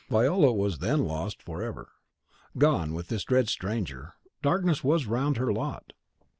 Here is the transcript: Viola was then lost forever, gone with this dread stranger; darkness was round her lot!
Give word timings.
Viola 0.09 0.51
was 0.51 0.79
then 0.79 1.03
lost 1.05 1.43
forever, 1.43 1.89
gone 2.57 2.95
with 2.95 3.09
this 3.09 3.23
dread 3.23 3.47
stranger; 3.47 4.15
darkness 4.41 4.83
was 4.83 5.05
round 5.05 5.37
her 5.37 5.53
lot! 5.53 5.93